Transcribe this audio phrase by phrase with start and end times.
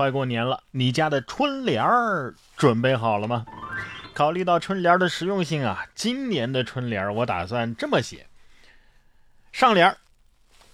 [0.00, 3.44] 快过年了，你家的春联儿准备好了吗？
[4.14, 8.26] 考虑到春联的实用性啊，今年的春联我打算这么写：
[9.52, 9.94] 上联，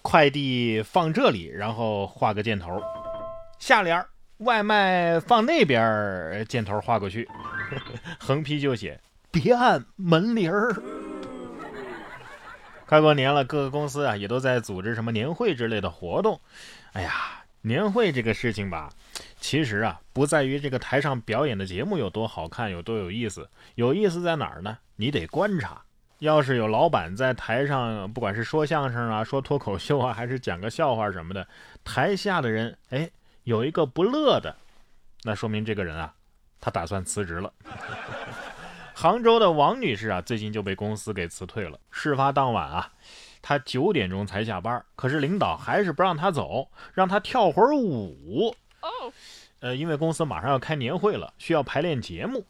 [0.01, 2.79] 快递放这里，然后画个箭头；
[3.59, 7.29] 下联，外卖放那边，箭头画过去。
[8.21, 9.01] 横批就写：
[9.33, 10.73] 别按门铃儿。
[12.87, 16.41] 快过年了，各个公司啊也都在组织什么年会之类的活动。
[16.93, 18.89] 哎呀，年会这个事情吧，
[19.41, 23.51] 其实啊不在于这个台上表演的节目有多好看，有多有意思。
[23.75, 24.79] 有意思在哪儿呢？
[24.95, 25.83] 你得观察。
[26.21, 31.47] 要是有老板在台上，不管是说相声啊、说脱口秀啊，还是讲个笑话什么的，
[31.83, 33.11] 台下的人哎
[33.43, 34.55] 有一个不乐的，
[35.25, 36.15] 那说明这个人啊，
[36.61, 37.53] 他打算辞职了。
[38.99, 41.79] 杭州的王女士啊，最近就被公司给辞退了。
[41.91, 42.91] 事发当晚啊，
[43.43, 48.57] 她九点钟才下班，可是领导还是不让她走，让她跳会儿舞。
[48.81, 49.13] 哦，
[49.61, 52.47] 呃，因为公司马上要开年会了，需要排练节目。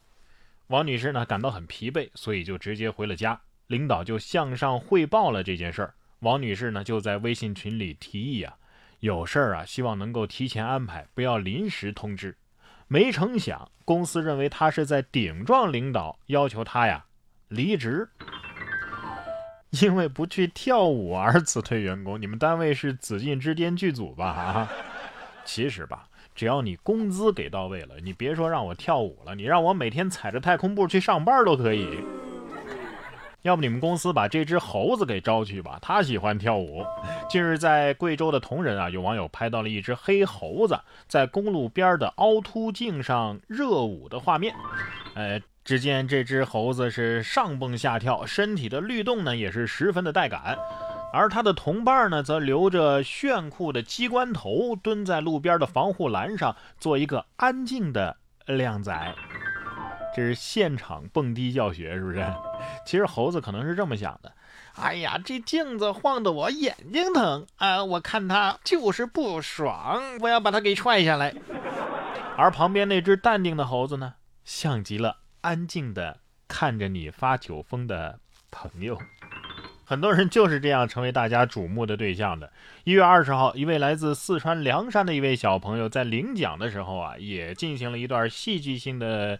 [0.67, 3.41] 王女士呢感到很疲惫，所以就直接回了家。
[3.67, 5.93] 领导就向上汇报了这件事儿。
[6.19, 8.55] 王女士呢就在微信群里提议啊，
[9.01, 12.37] 有事儿啊，希望能够提前安排，不要临时通知。
[12.87, 17.05] 没成想，公司认为他是在顶撞领导，要求他呀
[17.49, 18.09] 离职。
[19.71, 24.25] 因为不去跳舞而辞退员工，你们单位是紫禁之巅剧组吧？
[24.25, 24.71] 啊，
[25.43, 31.99] 其实吧，只要你工资给到位了，你别说让我跳舞了，你让我每天踩着太空步去上班都可以。
[33.47, 36.85] 要不你们公司把这只猴子给招去吧，他喜欢跳舞。
[37.29, 44.53] 近日在贵州的铜仁啊，有网友拍到了一只黑猴子在公路边的凹凸镜上热舞的画面。
[45.15, 50.57] 呃，只见这只猴子是上蹦下跳，身体的律动呢也是十分的带感。
[51.13, 59.15] 而他的同伴呢，则留着炫酷的机关头，蹲在路边的防护栏上，做一个安静的靓仔。
[60.17, 62.25] 这是现场蹦迪教学，是不是？
[62.87, 64.33] 其实猴子可能是这么想的：
[64.73, 67.83] 哎呀，这镜子晃得我眼睛疼啊！
[67.83, 71.35] 我看他就是不爽，我要把他给踹下来。
[72.35, 78.97] 而旁边那只淡定的猴子呢，像极了安静的看着你发酒疯的朋友。
[79.85, 82.51] 很多人就是这样成为大家瞩目的对象的。
[82.85, 89.39] 一月二十号，一位来自四川凉山的一位小朋友在领奖的时候啊，也进行了一段戏剧性的。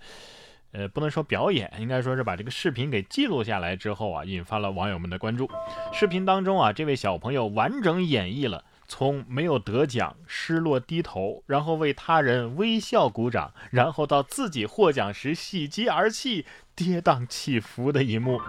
[0.72, 5.50] 呃，不能说表演，应该说是把这个视频给记录下来之后啊，引发了网友们的关注。
[5.94, 16.46] 视频当中啊，这位小朋友完整演绎了从没有得奖失落低头，然后为他人微笑鼓掌，然后到自己获奖时喜极而泣、
[16.76, 18.40] 跌宕起伏的一幕。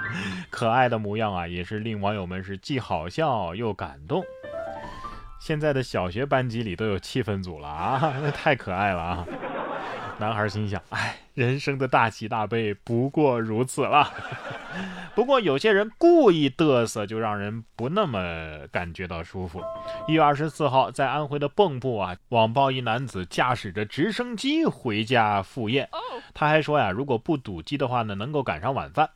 [0.51, 4.23] 可爱的模样啊，也是令网友们是既好笑又感动。
[5.41, 9.27] 现在的小学班级里都有气氛组了啊， 那太可爱了啊！
[10.19, 14.13] 男孩心想：哎，人生的大喜大悲不过如此了。
[15.15, 19.63] 不过有些人故意嘚瑟，就让人不那么感觉到舒服。
[20.09, 25.89] 一月二十四号，在安徽的蚌埠啊，网曝一男子驾驶着直升机回家赴宴。
[26.35, 29.09] 他还说呀，如果不堵机的话呢，能够赶上晚饭。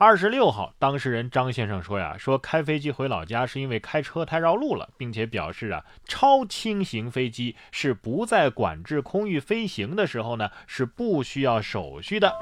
[0.00, 12.32] 二十六号，当事人张先生说呀，说开飞机回老家是因为开车太绕路了，并且表示啊，超轻型飞机是不在管制空域飞行的时候呢，是不需要手续的。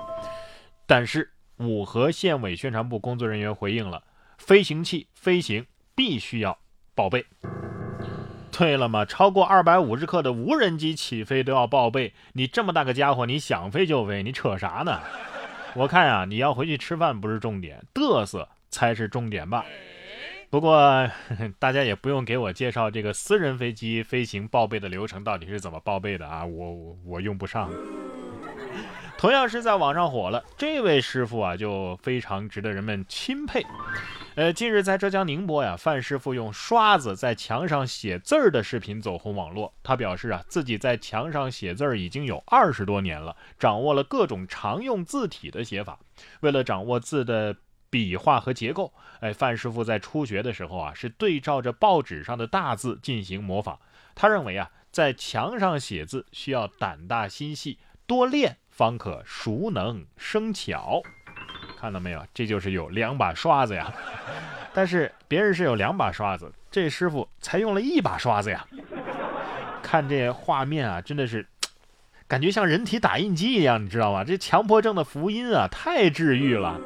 [0.86, 4.02] 但是五河县委宣传部工作人员回应了，
[4.36, 5.64] 飞行器飞行
[5.94, 6.58] 必须要
[6.94, 7.24] 报备。
[8.52, 15.00] 对了嘛，超过二百五十克的无人机起飞都要报备，你这么大个家伙，你想飞就飞，你扯啥呢？
[15.76, 19.64] 我看啊，你要回去吃饭不是重点，嘚瑟才是重点吧。
[20.48, 21.06] 不过
[21.58, 27.70] 大家也不用给我介绍这个私人飞机飞行报备的流程到底是怎么报备的啊，我我用不上。
[29.18, 33.62] 同样是在网上火了，这位师傅啊就非常值得人们钦佩。
[34.36, 39.72] 呃，近日在浙江宁波呀，范师傅用刷子在墙上写字儿的视频走红网络。
[39.82, 45.98] 他表示啊，自己在墙上写字儿已经有二十多年了，掌握了各种常用字体的写法。
[46.40, 47.56] 为了掌握字的
[47.88, 53.80] 笔画和结构，哎，范师傅在初学的时候啊，是对照着报纸上的大字进行模仿。
[54.14, 61.02] 他认为啊，在墙上写字需要胆大心细，多练方可熟能生巧。
[61.78, 63.92] 看到没有，这就是有两把刷子呀。
[64.72, 68.66] 但是别人是有两把刷子，这师傅才用了一把刷子呀。
[69.82, 71.46] 看这画面啊，真的是
[72.26, 74.24] 感觉像人体打印机一样，你知道吗？
[74.24, 76.80] 这强迫症的福音啊，太治愈了。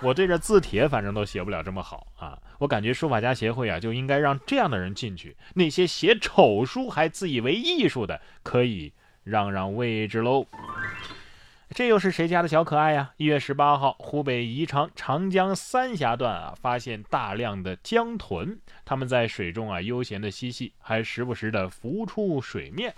[0.00, 2.38] 我对着字帖反正都写不了这么好啊。
[2.58, 8.92] 我感觉书法家协会啊就应该让这样的人进去，那些写丑书还自以为艺术的，可以
[9.22, 10.46] 让让位置喽。
[11.74, 13.10] 这又是谁家的小可爱呀？
[13.16, 22.94] 一月十八号，湖北宜昌长江三峡段啊，发现大量的江豚，它们在水中啊悠闲的嬉戏，还时不时的浮出水面。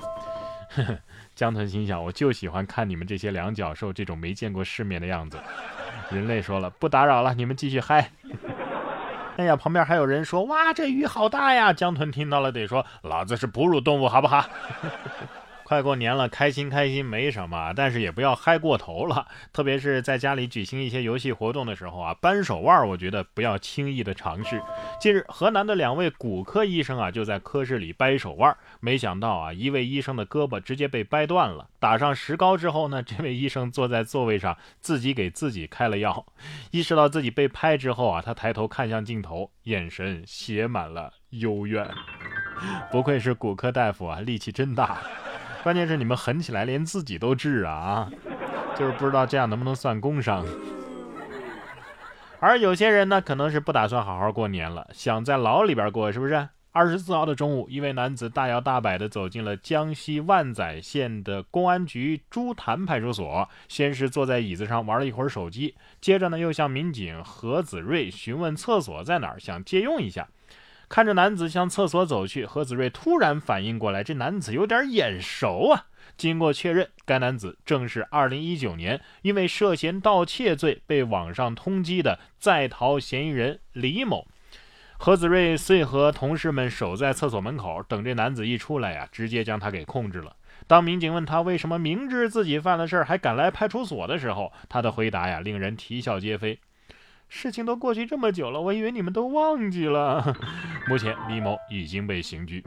[1.35, 5.39] 江豚心想：我就喜欢看你们这些两脚兽这种没见过世面的样子。
[6.11, 8.11] 人类说了，不打扰了，你们继续嗨。
[9.39, 11.73] 哎呀，旁边还有人说：哇，这鱼好大呀！
[11.73, 14.45] 江豚听到了得说：老子是哺乳动物，好不好？
[15.67, 19.27] 快过年了，开心开心没什么，但是也不要嗨过头了。
[19.53, 24.63] 特别是在家里举行一些游戏活动的时候啊，扳手腕，我觉得不要轻易的尝试。
[25.01, 31.69] 近日，河南的两位骨科医生啊，就在科室里掰手腕，没想到啊，一位医生的胳膊直接被掰断了。
[31.81, 36.25] 打上石膏之后呢，这位医生坐在座位上，自己给自己开了药。
[36.71, 41.85] 意识到自己被拍之后啊，他抬头看向镜头，眼神写满了幽怨。
[42.93, 45.01] 不愧是骨科大夫啊，力气真大。
[45.67, 48.09] 关键是你们狠起来，连自己都治啊！
[48.79, 50.47] 就是不知道这样能不能算工伤。
[52.39, 56.49] 而有些人呢，可能是不打算好好过年了，想在牢里边过，是不是？
[56.71, 70.29] 二十四号的中午，一位男子大摇大摆地走进了江西万载县的公安局朱潭派出所，先是坐在椅子上玩了一会儿手机，接着呢，又向民警何子睿询问厕所在哪儿，想借用一下。
[70.89, 75.87] 看着男子向厕所走去，何子睿突然反应过来，这男子有点眼熟啊。
[76.17, 84.27] 经过确认，该男子正是2019年因为涉嫌盗窃罪被网上通缉的在逃嫌疑人李某。
[84.99, 90.37] 何子睿遂和同事们守在厕所门口，等这男子一出来呀，直接将他给控制了。
[90.67, 96.59] 当民警问他为什么明知自己犯了事儿还敢来派出所的时候，他的回答呀，令人啼笑皆非。
[97.29, 100.37] 事情都过去这么久了，我以为你们都忘记了。
[100.89, 102.65] 目前李某已经被刑拘。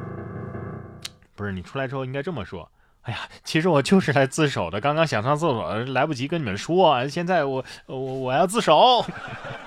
[1.35, 2.69] 不是你出来之后应该这么说。
[3.03, 9.05] 哎呀，其实我就是来自首的，刚刚想上厕所，来不及跟你们说，现在我我我要自首。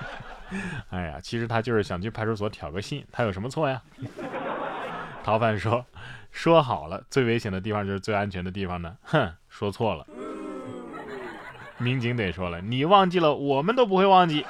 [0.91, 3.81] 哎呀，其实他就是想去派出所挑个衅，他有什么错呀？
[5.23, 5.83] 逃犯说
[6.31, 10.05] ：“说好了，最危险的地方就是最安全的地方呢。”哼，说错了。
[11.79, 14.45] 民警得说了，你忘记了，我们都不会忘记。